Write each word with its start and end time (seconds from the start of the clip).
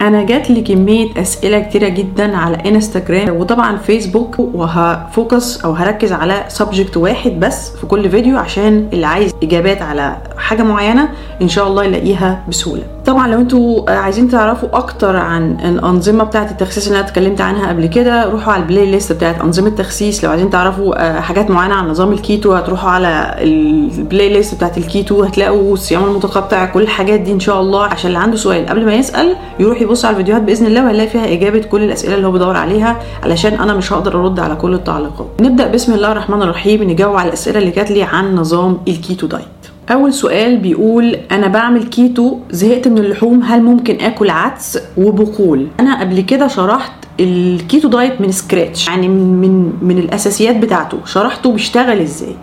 أنا 0.00 0.22
جات 0.22 0.50
لي 0.50 0.60
كمية 0.60 1.08
أسئلة 1.16 1.60
كتيرة 1.60 1.88
جدا 1.88 2.36
على 2.36 2.56
انستجرام 2.56 3.36
وطبعا 3.36 3.76
فيسبوك 3.76 4.38
وه 4.38 4.73
focus 4.73 5.60
أو 5.64 5.72
هركز 5.72 6.12
على 6.12 6.44
subject 6.48 6.96
واحد 6.96 7.40
بس 7.40 7.70
في 7.76 7.86
كل 7.86 8.10
فيديو 8.10 8.38
عشان 8.38 8.88
اللي 8.92 9.06
عايز 9.06 9.32
إجابات 9.42 9.82
على 9.82 10.16
حاجة 10.38 10.62
معينة 10.62 11.08
إن 11.42 11.48
شاء 11.48 11.68
الله 11.68 11.84
يلاقيها 11.84 12.44
بسهولة. 12.48 12.82
طبعا 13.10 13.28
لو 13.28 13.38
أنتوا 13.40 13.90
عايزين 13.90 14.28
تعرفوا 14.28 14.68
أكتر 14.72 15.16
عن 15.16 15.56
الأنظمة 15.64 16.24
بتاعة 16.24 16.50
التخسيس 16.50 16.86
اللي 16.88 16.98
أنا 17.00 17.08
اتكلمت 17.08 17.40
عنها 17.40 17.68
قبل 17.68 17.86
كده 17.86 18.24
روحوا 18.24 18.52
على 18.52 18.62
ال 18.62 18.90
playlist 18.90 19.12
بتاعة 19.12 19.36
أنظمة 19.44 19.68
التخسيس 19.68 20.24
لو 20.24 20.30
عايزين 20.30 20.50
تعرفوا 20.50 21.20
حاجات 21.20 21.50
معينة 21.50 21.74
عن 21.74 21.88
نظام 21.88 22.12
الكيتو 22.12 22.52
هتروحوا 22.52 22.90
على 22.90 23.34
ال 23.38 24.28
playlist 24.32 24.54
بتاعة 24.54 24.72
الكيتو 24.76 25.22
هتلاقوا 25.22 25.74
الصيام 25.74 26.04
المتقطع 26.04 26.64
كل 26.64 26.82
الحاجات 26.82 27.20
دي 27.20 27.32
إن 27.32 27.40
شاء 27.40 27.60
الله. 27.60 27.84
عشان 27.84 28.08
اللي 28.08 28.18
عنده 28.18 28.36
سؤال 28.36 28.66
قبل 28.66 28.86
ما 28.86 28.94
يسأل 28.94 29.36
يروح 29.60 29.82
يبص 29.82 30.04
على 30.04 30.12
الفيديوهات 30.12 30.42
بإذن 30.42 30.66
الله 30.66 30.84
وهيلاقي 30.84 31.08
فيها 31.08 31.32
إجابة 31.32 31.58
كل 31.60 31.82
الأسئلة 31.82 32.14
اللي 32.14 32.26
هو 32.26 32.32
بيدور 32.32 32.56
عليها 32.56 32.96
علشان 33.22 33.52
أنا 33.54 33.74
مش 33.74 33.92
هقدر 33.92 34.20
أرد 34.20 34.40
على 34.40 34.54
كل 34.54 34.74
التعليقات. 34.74 35.26
نبدأ 35.40 35.68
بسم 35.68 35.94
الله 35.94 36.12
الرحمن 36.12 36.42
الرحيم 36.42 36.82
نجاوب 36.82 37.16
على 37.16 37.28
الأسئلة 37.28 37.58
اللي 37.58 37.70
جات 37.70 37.90
لي 37.90 38.02
عن 38.02 38.34
نظام 38.34 38.78
ال 38.88 38.96
keto 38.96 39.26
diet. 39.26 39.44
أول 39.90 40.12
سؤال 40.12 40.56
بيقول 40.56 41.16
أنا 41.30 41.46
بعمل 41.46 41.82
كيتو 41.84 42.38
زهقت 42.50 42.88
من 42.88 42.98
اللحوم 42.98 43.42
هل 43.42 43.62
ممكن 43.62 44.00
آكل 44.00 44.30
عدس 44.30 44.78
وبقول؟ 44.96 45.66
أنا 45.80 46.00
قبل 46.00 46.20
كده 46.20 46.48
شرحت 46.48 46.92
ال 47.20 47.34
keto 47.34 47.88
diet 47.88 48.20
من 48.20 48.32
scratch 48.32 48.88
يعني 48.88 49.08
من 49.08 49.72
من 49.82 49.98
الأساسيات 49.98 50.56
بتاعته 50.56 50.98
شرحته 51.06 51.52
بيشتغل 51.52 52.00
إزاي؟ 52.00 52.34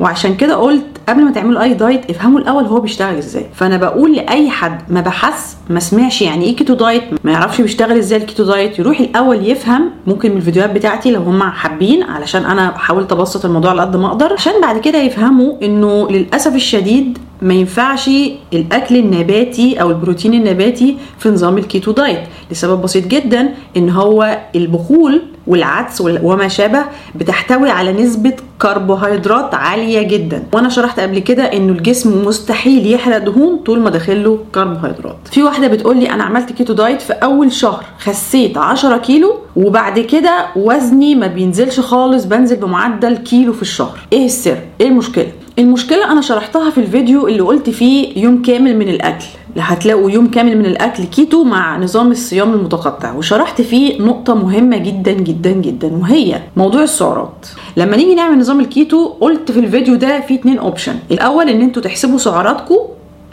وعشان 0.00 0.34
كده 0.34 0.54
قلت 0.54 0.99
قبل 1.08 1.24
ما 1.24 1.30
تعملوا 1.30 1.62
اي 1.62 1.74
diet 1.74 2.10
افهموا 2.10 2.40
الأول 2.40 2.64
هو 2.64 2.80
بيشتغل 2.80 3.18
إزاي. 3.18 3.46
فأنا 3.54 3.76
بقول 3.76 4.12
لأي 4.16 4.50
حد 4.50 4.80
ما 4.88 5.00
بحث 5.00 5.54
ما 5.70 5.80
سمعش 5.80 6.22
يعني 6.22 6.44
إيه 6.44 6.56
keto 6.56 6.74
diet 6.74 7.02
ما 7.24 7.32
يعرفش 7.32 7.60
بيشتغل 7.60 7.98
إزاي 7.98 8.18
ال 8.18 8.23
keto 8.23 8.44
diet 8.44 8.78
يروح 8.78 9.00
الأول 9.00 9.46
يفهم 9.46 9.90
ممكن 10.06 10.30
من 10.30 10.36
الفيديوهات 10.36 10.70
بتاعتي 10.70 11.10
لو 11.10 11.20
هم 11.22 11.42
حابين 11.42 12.02
علشان 12.02 12.44
أنا 12.44 12.78
حاولت 12.78 13.12
ابسط 13.12 13.44
الموضوع 13.44 13.70
على 13.70 13.80
قد 13.82 13.96
ما 13.96 14.06
أقدر 14.06 14.32
عشان 14.32 14.52
بعد 14.62 14.80
كده 14.80 14.98
يفهموا 14.98 15.52
إنه 15.62 16.08
للأسف 16.10 16.54
الشديد 16.54 17.18
ما 17.42 17.54
ينفعش 17.54 18.10
الأكل 18.52 18.96
النباتي 18.96 19.80
أو 19.80 19.90
البروتين 19.90 20.34
النباتي 20.34 20.96
في 21.18 21.28
نظام 21.28 21.58
ال 21.58 21.65
keto 21.65 21.92
diet 21.92 22.20
لسبب 22.50 22.82
بسيط 22.82 23.06
جدا 23.06 23.54
إن 23.76 23.90
هو 23.90 24.38
البقول 24.56 25.22
والعدس 25.50 26.00
وما 26.00 26.48
شابه 26.48 26.84
بتحتوي 27.14 27.70
على 27.70 27.92
نسبة 27.92 28.32
كربوهيدرات 28.62 29.54
عالية 29.54 30.02
جدا. 30.02 30.42
وأنا 30.52 30.68
شرحت 30.68 31.00
قبل 31.00 31.18
كده 31.18 31.42
إنه 31.42 31.72
الجسم 31.72 32.24
مستحيل 32.26 32.92
يحرق 32.92 33.18
دهون 33.18 33.56
طول 33.56 33.80
ما 33.80 33.90
داخله 33.90 34.38
كربوهيدرات. 34.54 35.16
في 35.32 35.42
واحدة 35.42 35.68
بتقول 35.68 35.96
لي 35.96 36.10
أنا 36.10 36.24
عملت 36.24 36.52
keto 36.52 36.72
diet 36.72 37.02
في 37.02 37.12
أول 37.12 37.52
شهر 37.52 37.84
خسيت 37.98 38.58
10 38.58 38.96
كيلو 38.96 39.38
وبعد 39.56 39.98
كده 39.98 40.46
وزني 40.56 41.14
ما 41.14 41.26
بينزلش 41.26 41.80
خالص 41.80 42.24
بنزل 42.24 42.56
بمعدل 42.56 43.16
كيلو 43.16 43.52
في 43.52 43.62
الشهر. 43.62 43.98
إيه 44.12 44.26
السر؟ 44.26 44.58
إيه 44.80 44.88
المشكلة؟ 44.88 45.32
المشكلة 45.58 46.12
أنا 46.12 46.20
شرحتها 46.20 46.70
في 46.70 46.78
الفيديو 46.78 47.28
اللي 47.28 47.40
قلت 47.40 47.70
فيه 47.70 48.22
يوم 48.24 48.42
كامل 48.42 48.76
من 48.76 48.88
الأكل. 48.88 49.26
هتلاقوا 49.58 50.10
يوم 50.10 50.30
كامل 50.30 50.58
من 50.58 50.66
الأكل 50.66 51.04
كيتو 51.04 51.44
مع 51.44 51.78
نظام 51.78 52.10
الصيام 52.10 52.54
المتقطع. 52.54 53.12
وشرحت 53.14 53.62
فيه 53.62 54.02
نقطة 54.02 54.34
مهمة 54.34 54.76
جدا 54.76 55.12
جدا 55.12 55.50
جدا 55.50 55.96
وهي 55.96 56.40
موضوع 56.56 56.82
السعرات. 56.82 57.46
لما 57.76 57.96
نيجي 57.96 58.14
نعمل 58.14 58.38
نظام 58.38 58.60
الكيتو 58.60 59.06
قلت 59.20 59.52
في 59.52 59.60
الفيديو 59.60 59.94
ده 59.94 60.20
في 60.20 60.34
اتنين 60.34 60.58
option 60.58 60.94
الأول 61.10 61.48
إن 61.48 61.60
أنتوا 61.60 61.82
تحسبوا 61.82 62.18
سعراتكم 62.18 62.76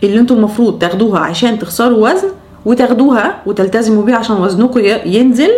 اللي 0.03 0.19
أنتوا 0.19 0.35
المفروض 0.35 0.79
تاخدوها 0.79 1.19
عشان 1.19 1.59
تخسروا 1.59 2.09
وزن 2.09 2.27
وتاخدوها 2.65 3.41
وتلتزموا 3.45 4.03
بيها 4.03 4.15
عشان 4.15 4.35
وزنكم 4.35 4.79
ينزل. 5.05 5.51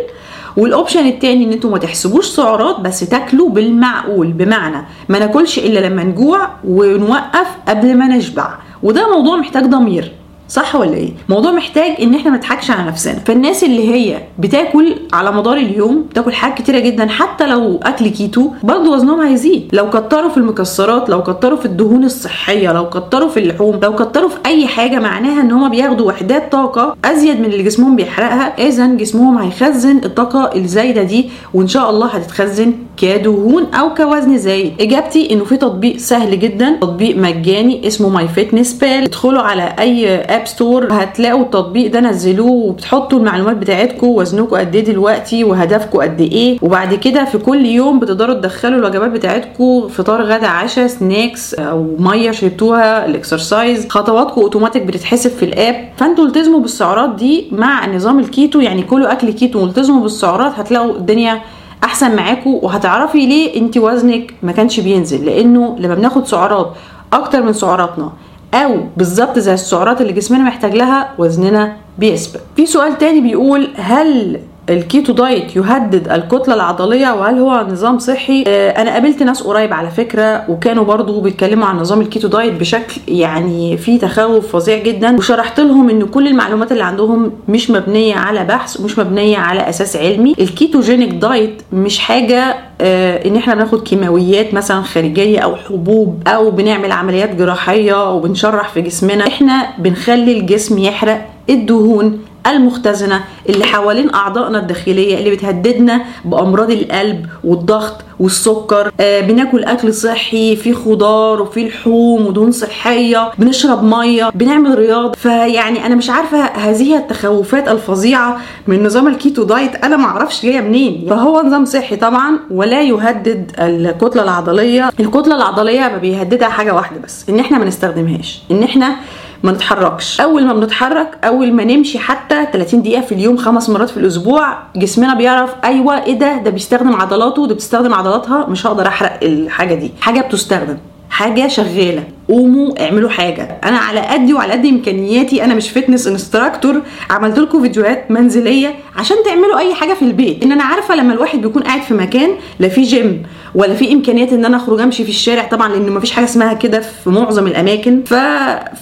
وال 0.58 0.70
option 0.70 1.08
التاني 1.08 1.46
إن 1.46 1.52
أنتوا 1.52 1.70
ما 1.70 1.78
تحسبوش 1.78 2.26
سعرات 2.28 2.80
بس 2.80 3.00
تاكلوا 3.00 3.50
بالمعقول. 3.50 4.28
بمعنى 4.28 4.86
ما 5.10 5.20
ناكلش 5.20 5.60
إلا 5.60 5.80
لما 5.80 6.04
نجوع 6.04 6.50
ونوقف 6.68 7.48
قبل 7.68 7.98
ما 7.98 8.08
نشبع. 8.08 8.54
وده 8.84 9.16
موضوع 9.16 9.38
محتاج 9.38 9.66
ضمير. 9.66 10.12
صح 10.50 10.76
ولا 10.76 10.94
إيه؟ 10.94 11.10
موضوع 11.30 11.52
محتاج 11.52 11.92
ان 12.02 12.16
إحنا 12.16 12.32
ما 12.32 12.38
نضحكش 12.38 12.72
على 12.72 12.88
نفسنا. 12.88 13.20
فالناس 13.26 13.64
اللي 13.64 13.90
هي 13.94 14.18
بتاكل 14.40 14.96
على 15.14 15.32
مدار 15.32 15.58
اليوم 15.58 16.06
بتاكل 16.10 16.34
حاجات 16.34 16.58
كتيرة 16.58 16.80
جدا 16.80 17.08
حتى 17.08 17.48
لو 17.48 17.80
أكل 17.84 18.08
كيتو 18.08 18.50
برضه 18.64 18.92
وزنهم 18.92 19.20
هيزيد. 19.20 19.70
لو 19.74 19.90
كتروا 19.90 20.30
في 20.30 20.38
المكسرات 20.38 21.10
لو 21.10 21.24
كتروا 21.24 21.58
في 21.58 21.66
الدهون 21.66 22.04
الصحية 22.04 22.74
لو 22.74 22.90
كتروا 22.90 23.30
في 23.30 23.40
اللحوم 23.40 23.80
لو 23.84 23.96
كتروا 23.96 24.30
في 24.30 24.36
أي 24.46 24.68
حاجة 24.68 25.00
معناها 25.00 25.42
إن 25.42 25.52
هم 25.52 25.70
بياخدوا 25.70 26.08
وحدات 26.08 26.52
طاقة 26.52 26.96
أزيد 27.06 27.40
من 27.40 27.46
اللي 27.46 27.64
جسمهم 27.64 27.96
بيحرقها 27.96 28.68
اذا 28.68 28.88
جسمهم 28.88 29.38
هيخزن 29.38 30.02
الطاقة 30.06 30.52
الزايدة 30.56 31.04
دي 31.04 31.30
وإن 31.54 31.68
شاء 31.68 31.90
الله 31.90 32.08
هتتخزن 32.08 32.74
كدهون 33.02 33.74
أو 33.74 33.94
كوزن 33.94 34.38
زايد 34.38 34.74
إجابتي 34.82 35.34
إنه 35.34 35.44
في 35.46 35.58
تطبيق 35.58 35.98
سهل 35.98 36.40
جدا 36.40 36.78
تطبيق 36.82 37.18
مجاني 37.18 37.88
اسمه 37.88 38.10
MyFitnessPal 38.10 38.90
ادخلوا 38.90 39.42
على 39.42 39.76
أي 39.80 40.16
app 40.16 40.48
store 40.48 40.88
هتلاقوا 40.92 41.42
التطبيق 41.44 41.92
ده 41.92 42.00
نزلوه 42.00 42.52
وبتحطوا 42.52 43.20
المعلومات 43.20 43.56
بتاعتكم 43.58 44.08
وزنكم 44.08 44.56
قد 44.56 44.76
إيه 44.76 44.84
دلوقتي 44.84 45.44
وهدفكم 45.44 46.00
قد 46.00 46.22
إيه. 46.22 46.58
وبعد 46.62 46.94
كده 46.94 47.26
في 47.26 47.38
كل 47.38 47.66
يوم 47.66 48.00
بتقدروا 48.00 48.34
تدخلوا 48.36 48.80
الوجبات 48.80 49.12
بتاعتكم 49.12 49.88
فطار 49.88 50.22
غدا 50.22 50.48
عشاء 50.48 50.88
snacks 50.88 51.54
أو 51.54 51.96
مية 52.00 52.32
شربتوها 52.32 53.06
ال 53.06 53.15
exercise 53.15 53.88
خطواتكم 53.90 54.42
اوتوماتيك 54.42 54.84
بتتحسب 54.84 55.30
في 55.30 55.44
ال 55.46 55.55
app. 55.55 55.90
فأنتوا 55.98 56.26
التزموا 56.26 56.60
بالسعرات 56.60 57.16
دي 57.16 57.48
مع 57.52 57.88
نظام 57.96 58.20
الكيتو 58.20 58.60
يعني 58.60 58.82
كلوا 58.84 59.12
أكل 59.12 59.32
كيتو 59.32 59.60
والتزموا 59.62 60.02
بالسعرات 60.02 60.52
هتلاقوا 60.60 60.96
الدنيا 60.96 61.42
أحسن 61.84 62.16
معاكم 62.16 62.50
وهتعرفي 62.50 63.26
ليه 63.26 63.58
انت 63.62 63.78
وزنك 63.78 64.34
ما 64.44 64.52
كانش 64.52 64.80
بينزل. 64.80 65.26
لأنه 65.26 65.76
لما 65.80 65.96
بناخد 65.96 66.28
سعرات 66.28 66.74
أكتر 67.14 67.44
من 67.44 67.54
سعراتنا 67.54 68.12
أو 68.54 68.78
بالظبط 68.98 69.40
زي 69.40 69.54
السعرات 69.54 70.02
اللي 70.02 70.14
جسمنا 70.14 70.44
محتاج 70.44 70.76
لها 70.76 71.10
وزننا 71.18 71.76
بيثبت. 72.00 72.42
في 72.56 72.66
سؤال 72.66 72.98
تاني 72.98 73.22
بيقول 73.22 73.70
هل 73.76 74.40
ال 74.70 74.79
keto 74.79 75.14
diet 75.14 75.56
يهدد 75.56 76.08
الكتلة 76.12 76.54
العضلية 76.56 77.12
وهل 77.14 77.40
هو 77.40 77.68
نظام 77.72 78.00
صحي؟ 78.00 78.44
آه 78.48 78.70
أنا 78.82 78.92
قابلت 78.94 79.24
ناس 79.24 79.44
قريب 79.44 79.74
على 79.74 79.90
فكرة 79.92 80.44
وكانوا 80.50 80.84
برضو 80.84 81.22
بيتكلموا 81.22 81.66
عن 81.66 81.78
نظام 81.78 82.02
ال 82.02 82.07
keto 82.07 82.28
diet 82.28 82.54
بشكل 82.54 83.02
يعني 83.08 83.78
فيه 83.78 84.00
تخوف 84.00 84.48
فظيع 84.56 84.78
جدا. 84.84 85.16
وشرحت 85.18 85.60
لهم 85.60 85.90
إن 85.90 86.06
كل 86.06 86.28
المعلومات 86.28 86.72
اللي 86.72 86.84
عندهم 86.84 87.32
مش 87.48 87.72
مبنية 87.72 88.16
على 88.16 88.44
بحث 88.44 88.80
ومش 88.80 89.00
مبنية 89.00 89.38
على 89.38 89.70
أساس 89.70 89.96
علمي. 89.96 90.36
ال 90.40 90.47
ketogenic 90.47 91.10
diet 91.10 91.62
مش 91.74 92.00
حاجة 92.00 92.56
آه 92.82 93.28
إن 93.28 93.36
إحنا 93.36 93.56
بناخد 93.56 93.84
كيماويات 93.84 94.54
مثلا 94.54 94.82
خارجية 94.82 95.40
أو 95.40 95.56
حبوب 95.56 96.24
أو 96.28 96.52
بنعمل 96.52 96.92
عمليات 96.92 97.36
جراحية 97.36 98.14
وبنشرح 98.14 98.70
في 98.70 98.82
جسمنا. 98.82 99.28
إحنا 99.28 99.68
بنخلي 99.80 100.40
الجسم 100.40 100.78
يحرق 100.78 101.26
الدهون 101.50 102.20
المختزنة 102.52 103.24
اللي 103.50 103.66
حوالين 103.66 104.14
أعضائنا 104.14 104.60
الداخلية 104.60 105.18
اللي 105.18 105.32
بتهددنا 105.32 106.02
بأمراض 106.26 106.72
القلب 106.72 107.26
والضغط 107.44 108.02
والسكر. 108.20 108.92
آه 109.00 109.22
بناكل 109.22 109.64
أكل 109.64 109.94
صحي 109.94 110.56
فيه 110.56 110.74
خضار 110.74 111.42
وفيه 111.42 111.68
لحوم 111.70 112.26
ودهون 112.28 112.52
صحية. 112.52 113.32
بنشرب 113.38 113.84
مية 113.84 114.30
بنعمل 114.36 114.80
رياضة. 114.80 115.12
فيعني 115.12 115.86
أنا 115.86 115.96
مش 115.96 116.10
عارفة 116.10 116.42
هذه 116.46 116.98
التخوفات 116.98 117.68
الفظيعة 117.68 118.38
من 118.68 118.84
نظام 118.84 119.08
الكيتو 119.08 119.44
دايت. 119.44 119.76
أنا 119.76 119.98
ما 119.98 120.06
أعرفش 120.06 120.44
جاية 120.46 120.62
منين. 120.62 121.06
فهو 121.10 121.42
نظام 121.42 121.66
صحي 121.66 121.96
طبعا 121.96 122.40
ولا 122.52 122.82
يهدد 122.82 123.52
الكتلة 123.60 124.24
العضلية. 124.24 124.90
الكتلة 125.00 125.36
العضلية 125.36 125.80
ما 125.80 125.98
بيهددها 125.98 126.50
حاجة 126.50 126.74
واحدة 126.74 127.00
بس 127.04 127.30
إن 127.30 127.40
إحنا 127.40 127.58
ما 127.58 127.66
نستخدمهاش 127.66 128.42
إن 128.52 128.64
إحنا 128.64 128.96
ما 129.44 129.52
نتحركش. 129.52 130.22
أول 130.22 130.46
ما 130.46 130.54
بنتحرك 130.54 131.18
أول 131.24 131.54
ما 131.54 131.64
نمشي 131.64 132.00
حتى 132.00 132.46
30 132.54 132.82
دقيقة 132.82 133.02
في 133.02 133.12
اليوم 133.12 133.38
خمس 133.38 133.70
مرات 133.70 133.90
في 133.90 133.98
الأسبوع 133.98 134.58
جسمنا 134.76 135.14
بيعرف 135.14 135.50
أيوه 135.64 136.04
إيه 136.04 136.14
ده؟ 136.20 136.38
ده 136.38 136.50
بيستخدم 136.52 136.96
عضلاته 136.96 137.48
ده 137.48 137.54
بتستخدم 137.56 137.94
عضلاتها 138.10 138.46
مش 138.46 138.68
هقدر 138.68 138.88
أحرق 138.88 139.24
الحاجة 139.24 139.74
دي. 139.74 139.92
حاجة 140.02 140.22
بتستخدم. 140.22 140.78
حاجة 141.20 141.48
شغالة. 141.48 142.04
قوموا 142.30 142.86
اعملوا 142.86 143.10
حاجة. 143.10 143.58
أنا 143.64 143.78
على 143.78 144.00
قدي 144.00 144.34
وعلى 144.34 144.54
قد 144.54 144.66
إمكانياتي 144.66 145.44
أنا 145.44 145.56
مش 145.56 145.70
fitness 145.70 146.08
instructor 146.08 146.82
عملت 147.10 147.40
لكم 147.40 147.62
فيديوهات 147.62 148.12
منزلية 148.12 148.76
عشان 148.96 149.18
تعملوا 149.26 149.60
أي 149.60 149.74
حاجة 149.74 149.94
في 149.94 150.02
البيت. 150.02 150.44
إن 150.44 150.52
أنا 150.52 150.64
عارفة 150.64 150.96
لما 150.96 151.14
الواحد 151.14 151.42
بيكون 151.42 151.64
قاعد 151.64 151.82
في 151.82 151.94
مكان 151.94 152.30
لا 152.60 152.68
في 152.68 152.82
جيم 152.82 153.24
ولا 153.56 153.74
في 153.74 153.94
إمكانيات 153.94 154.34
إن 154.34 154.46
أنا 154.46 154.58
أخرج 154.58 154.82
أمشي 154.82 155.04
في 155.04 155.10
الشارع 155.10 155.44
طبعا 155.44 155.70
لأن 155.70 155.92
مفيش 155.92 156.12
حاجة 156.12 156.26
اسمها 156.26 156.54
كده 156.54 156.80
في 156.80 157.10
معظم 157.10 157.48
الأماكن. 157.48 158.04
ف... 158.06 158.14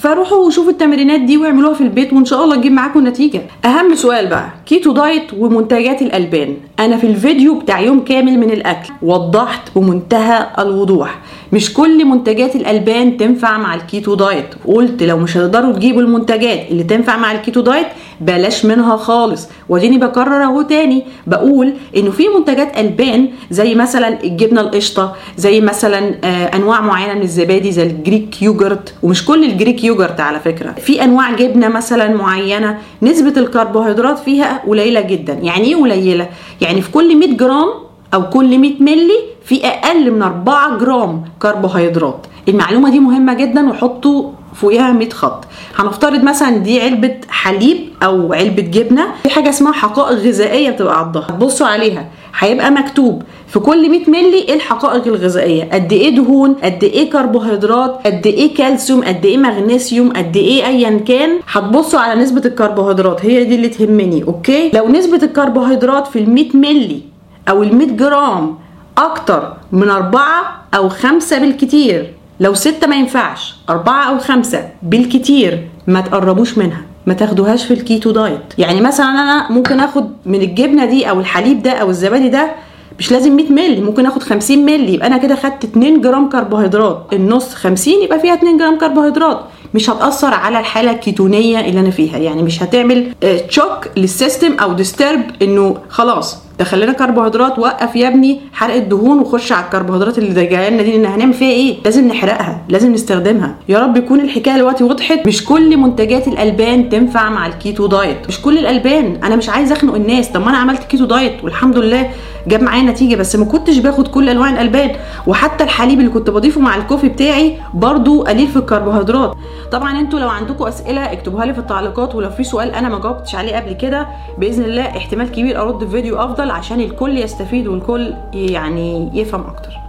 فروحوا 0.00 0.38
وشوفوا 0.38 0.70
التمرينات 0.70 1.20
دي 1.20 1.36
واعملوها 1.36 1.74
في 1.74 1.80
البيت 1.80 2.12
وإن 2.12 2.24
شاء 2.24 2.44
الله 2.44 2.56
تجيب 2.56 2.72
معاكم 2.72 3.06
نتيجة. 3.06 3.40
أهم 3.64 3.94
سؤال 3.94 4.26
بقى 4.26 4.48
keto 4.66 4.92
diet 4.92 5.34
ومنتجات 5.38 6.02
الألبان. 6.02 6.56
أنا 6.80 6.96
في 6.96 7.06
الفيديو 7.06 7.54
بتاع 7.58 7.80
يوم 7.80 8.00
كامل 8.00 8.38
من 8.38 8.50
الأكل 8.50 8.92
وضحت 9.02 9.62
بمنتهى 9.76 10.46
الوضوح. 10.58 11.18
مش 11.52 11.72
كل 11.72 12.04
منتجات 12.04 12.27
الألبان 12.32 13.16
تنفع 13.16 13.38
تنفع 13.38 13.58
مع 13.58 13.74
ال 13.74 13.82
keto 13.82 14.14
diet 14.14 14.54
قلت 14.66 15.02
لو 15.02 15.18
مش 15.18 15.36
هتقدروا 15.36 15.72
تجيبوا 15.72 16.02
المنتجات 16.02 16.70
اللي 16.70 16.82
تنفع 16.82 17.16
مع 17.16 17.32
ال 17.32 17.38
keto 17.38 17.60
diet 17.60 17.86
بلاش 18.20 18.64
منها 18.64 18.96
خالص. 18.96 19.48
واديني 19.68 19.98
بكرر 19.98 20.42
أهو 20.44 20.62
تاني. 20.62 21.02
بقول 21.26 21.72
إنه 21.96 22.10
في 22.10 22.28
منتجات 22.28 22.78
ألبان 22.78 23.28
زي 23.50 23.74
مثلا 23.74 24.22
الجبنة 24.24 24.60
القشطة 24.60 25.14
زي 25.36 25.60
مثلا 25.60 26.14
آه 26.24 26.56
أنواع 26.56 26.80
معينة 26.80 27.14
من 27.14 27.22
الزبادي 27.22 27.72
زي 27.72 27.82
ال 27.82 27.92
Greek 27.92 28.42
yogurt 28.42 28.94
ومش 29.02 29.24
كل 29.24 29.44
ال 29.44 29.51
Greek 29.51 29.84
yogurt 29.84 30.20
على 30.20 30.40
فكرة. 30.40 30.72
في 30.72 31.04
أنواع 31.04 31.34
جبنة 31.34 31.68
مثلا 31.68 32.16
معينة 32.16 32.78
نسبة 33.02 33.40
الكربوهيدرات 33.40 34.18
فيها 34.18 34.62
قليلة 34.68 35.00
جدا. 35.00 35.32
يعني 35.32 35.64
إيه 35.68 35.76
قليلة؟ 35.76 36.28
يعني 36.60 36.80
في 36.82 36.90
كل 36.90 37.16
100 37.16 37.36
جرام 37.36 37.68
أو 38.14 38.30
كل 38.30 38.58
100 38.58 38.72
ملي 38.80 39.18
في 39.48 39.66
أقل 39.66 40.10
من 40.10 40.22
4 40.22 40.78
جرام 40.78 41.22
كربوهيدرات. 41.42 42.26
المعلومة 42.48 42.90
دي 42.90 43.00
مهمة 43.00 43.34
جدا 43.34 43.70
وحطوا 43.70 44.30
فوقيها 44.54 44.92
100 44.92 45.10
خط. 45.10 45.44
هنفترض 45.76 46.22
مثلا 46.22 46.56
دي 46.56 46.80
علبة 46.82 47.14
حليب 47.28 47.78
أو 48.02 48.32
علبة 48.32 48.62
جبنة. 48.62 49.06
في 49.22 49.30
حاجة 49.30 49.48
اسمها 49.48 49.72
حقائق 49.72 50.18
غذائية 50.18 50.70
بتبقى 50.70 50.98
على 50.98 51.06
الظهر. 51.06 51.32
بصوا 51.32 51.66
عليها. 51.66 52.08
هيبقى 52.38 52.70
مكتوب 52.70 53.22
في 53.46 53.58
كل 53.58 53.90
100 53.90 54.10
ملي 54.10 54.34
إيه 54.34 54.54
الحقائق 54.54 55.06
الغذائية. 55.06 55.68
قد 55.72 55.92
إيه 55.92 56.16
دهون 56.16 56.54
قد 56.62 56.84
إيه 56.84 57.10
كربوهيدرات 57.10 58.00
قد 58.06 58.26
إيه 58.26 58.54
كالسيوم 58.54 59.04
قد 59.04 59.24
إيه 59.26 59.36
مغنيسيوم 59.38 60.12
قد 60.12 60.36
إيه 60.36 60.66
ايا 60.66 60.98
كان. 60.98 61.30
هتبصوا 61.52 62.00
على 62.00 62.20
نسبة 62.22 62.42
الكربوهيدرات. 62.44 63.24
هي 63.26 63.44
دي 63.44 63.54
اللي 63.54 63.68
تهمني 63.68 64.22
okay؟ 64.24 64.70
لو 64.74 64.88
نسبة 64.88 65.22
الكربوهيدرات 65.22 66.06
في 66.06 66.18
ال 66.18 66.30
100 66.30 66.56
ملي 66.56 67.00
أو 67.48 67.62
ال 67.62 67.76
100 67.76 67.88
جرام 67.88 68.58
أكتر 68.98 69.52
من 69.72 69.90
أربعة 69.90 70.62
أو 70.74 70.88
خمسة 70.88 71.38
بالكتير. 71.38 72.14
لو 72.40 72.54
ستة 72.54 72.86
ما 72.86 72.96
ينفعش 72.96 73.54
أربعة 73.70 74.08
أو 74.08 74.18
خمسة 74.18 74.68
بالكتير 74.82 75.68
ما 75.86 76.00
تقربوش 76.00 76.58
منها 76.58 76.82
ما 77.06 77.14
تاخدوهاش 77.14 77.64
في 77.64 77.74
ال 77.74 77.81
keto 77.81 78.10
diet. 78.10 78.40
يعني 78.58 78.80
مثلا 78.80 79.06
أنا 79.06 79.50
ممكن 79.52 79.80
أخد 79.80 80.12
من 80.26 80.42
الجبنة 80.42 80.84
دي 80.84 81.10
أو 81.10 81.20
الحليب 81.20 81.62
ده 81.62 81.72
أو 81.72 81.90
الزبادي 81.90 82.28
ده 82.28 82.50
مش 82.98 83.12
لازم 83.12 83.36
100 83.36 83.52
مللي 83.52 83.80
ممكن 83.80 84.06
آخد 84.06 84.22
50 84.22 84.58
مللي. 84.58 84.94
يبقى 84.94 85.06
أنا 85.06 85.16
كده 85.18 85.34
خدت 85.36 85.64
2 85.64 86.00
جرام 86.00 86.28
كربوهيدرات. 86.28 87.06
النص 87.12 87.54
50 87.54 87.94
يبقى 88.02 88.20
فيها 88.20 88.34
2 88.34 88.58
جرام 88.58 88.78
كربوهيدرات. 88.78 89.40
مش 89.74 89.90
هتأثر 89.90 90.34
على 90.34 90.60
الحالة 90.60 90.90
الكيتونية 90.90 91.60
اللي 91.60 91.80
أنا 91.80 91.90
فيها. 91.90 92.18
يعني 92.18 92.42
مش 92.42 92.62
هتعمل 92.62 93.12
shock 93.48 93.88
لل 93.96 94.10
system 94.10 94.52
أو 94.52 94.72
disturb 94.72 95.22
إنه 95.42 95.76
خلاص 95.88 96.38
دخل 96.58 96.80
لنا 96.80 96.92
كربوهيدرات 96.92 97.58
وقف 97.58 97.96
يا 97.96 98.08
ابني 98.08 98.40
حرق 98.52 98.74
الدهون 98.74 99.18
وخش 99.18 99.52
على 99.52 99.64
الكربوهيدرات 99.64 100.18
اللي 100.18 100.46
جاية 100.46 100.70
لنا 100.70 100.82
دي 100.82 100.92
لأن 100.92 101.06
هنعمل 101.06 101.34
فيها 101.34 101.50
إيه؟ 101.50 101.76
لازم 101.84 102.08
نحرقها 102.08 102.62
لازم 102.68 102.92
نستخدمها. 102.92 103.54
يا 103.68 103.78
رب 103.78 103.96
يكون 103.96 104.20
الحكاية 104.20 104.54
دلوقتي 104.54 104.84
وضحت. 104.84 105.26
مش 105.26 105.44
كل 105.44 105.76
منتجات 105.76 106.28
الألبان 106.28 106.88
تنفع 106.88 107.30
مع 107.30 107.46
ال 107.46 107.54
keto 107.54 107.86
diet. 107.86 108.28
مش 108.28 108.40
كل 108.40 108.58
الألبان. 108.58 109.18
أنا 109.24 109.36
مش 109.36 109.48
عايز 109.48 109.72
أخنق 109.72 109.94
الناس. 109.94 110.28
طب 110.28 110.40
ما 110.40 110.50
أنا 110.50 110.58
عملت 110.58 110.84
keto 110.84 111.04
diet 111.04 111.44
والحمد 111.44 111.78
لله 111.78 112.10
جاب 112.48 112.62
معايا 112.62 112.82
نتيجة 112.82 113.16
بس 113.16 113.36
ما 113.36 113.44
كنتش 113.44 113.78
باخد 113.78 114.08
كل 114.08 114.28
أنواع 114.28 114.50
الألبان. 114.50 114.90
وحتى 115.26 115.64
الحليب 115.64 115.98
اللي 116.00 116.10
كنت 116.10 116.30
بضيفه 116.30 116.60
مع 116.60 116.76
ال 116.76 116.81
coffee 116.81 117.08
بتاعي 117.08 117.58
برضو 117.74 118.22
قليل 118.22 118.46
في 118.48 118.56
الكربوهيدرات. 118.56 119.34
طبعا 119.72 120.00
أنتوا 120.00 120.18
لو 120.18 120.28
عندكم 120.28 120.64
أسئلة 120.64 121.12
اكتبوها 121.12 121.46
لي 121.46 121.54
في 121.54 121.60
التعليقات 121.60 122.14
ولو 122.14 122.30
في 122.30 122.44
سؤال 122.44 122.70
أنا 122.74 122.88
ما 122.88 122.98
جاوبتش 122.98 123.34
عليه 123.34 123.56
قبل 123.56 123.72
كده 123.72 124.06
بإذن 124.38 124.64
الله 124.64 124.82
احتمال 124.82 125.30
كبير 125.30 125.62
أرد 125.62 125.84
في 125.84 125.90
فيديو 125.90 126.16
أفضل 126.18 126.50
عشان 126.50 126.80
الكل 126.80 127.18
يستفيد 127.18 127.66
والكل 127.66 128.14
يعني 128.34 129.10
يفهم 129.14 129.40
أكتر. 129.40 129.87